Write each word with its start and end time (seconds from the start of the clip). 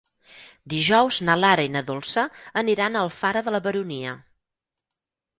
Dijous 0.73 1.17
na 1.25 1.33
Lara 1.41 1.65
i 1.67 1.69
na 1.75 1.83
Dolça 1.89 2.23
aniran 2.61 2.97
a 2.97 3.03
Alfara 3.09 3.43
de 3.49 3.53
la 3.57 3.61
Baronia. 3.67 4.15